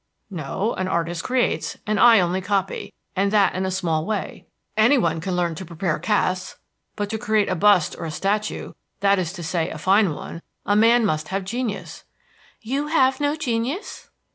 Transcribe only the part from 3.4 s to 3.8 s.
in a